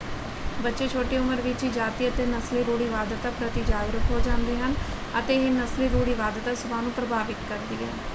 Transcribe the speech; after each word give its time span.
ਬੱਚੇ 0.57 0.87
ਛੋਟੀ 0.87 1.17
ਉਮਰ 1.17 1.41
ਵਿੱਚ 1.41 1.63
ਹੀ 1.63 1.69
ਜਾਤੀ 1.71 2.07
ਅਤੇ 2.07 2.25
ਨਸਲੀ 2.27 2.63
ਰੂੜੀਵਾਦਤਾ 2.63 3.29
ਪ੍ਰਤੀ 3.31 3.63
ਜਾਗਰੂਕ 3.63 4.09
ਹੋ 4.11 4.19
ਜਾਂਦੇ 4.21 4.57
ਹਨ 4.57 4.73
ਅਤੇ 5.19 5.35
ਇਹ 5.37 5.51
ਨਸਲੀ 5.53 5.89
ਰੂੜੀਵਾਦਤਾ 5.89 6.53
ਸੁਭਾਅ 6.55 6.81
ਨੂੰ 6.81 6.91
ਪ੍ਰਭਾਵਿਤ 6.93 7.49
ਕਰਦੀ 7.49 7.83
ਹੈ। 7.83 7.91